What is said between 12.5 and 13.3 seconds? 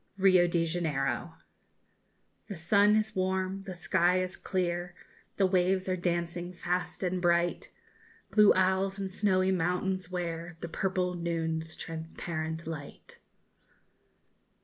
light.